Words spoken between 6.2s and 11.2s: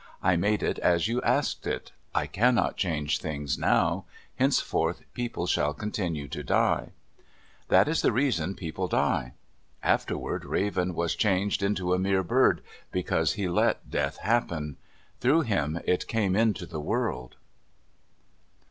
to die." That is the reason people die. Afterward Raven was